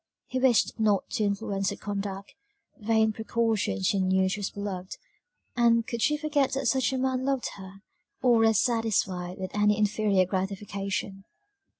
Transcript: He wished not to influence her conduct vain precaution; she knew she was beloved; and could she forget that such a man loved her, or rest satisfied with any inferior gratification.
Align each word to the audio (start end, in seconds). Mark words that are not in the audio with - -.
He 0.25 0.39
wished 0.39 0.79
not 0.79 1.07
to 1.11 1.23
influence 1.25 1.69
her 1.69 1.75
conduct 1.75 2.33
vain 2.79 3.13
precaution; 3.13 3.83
she 3.83 3.99
knew 3.99 4.27
she 4.27 4.39
was 4.39 4.49
beloved; 4.49 4.97
and 5.55 5.85
could 5.85 6.01
she 6.01 6.17
forget 6.17 6.53
that 6.53 6.65
such 6.65 6.91
a 6.91 6.97
man 6.97 7.23
loved 7.23 7.49
her, 7.57 7.83
or 8.23 8.39
rest 8.39 8.63
satisfied 8.63 9.37
with 9.37 9.51
any 9.53 9.77
inferior 9.77 10.25
gratification. 10.25 11.25